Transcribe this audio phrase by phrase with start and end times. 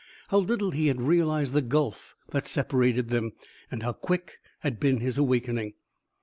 [0.29, 3.33] How little he had realized the gulf that separated them,
[3.69, 5.75] and how quick had been his awakening!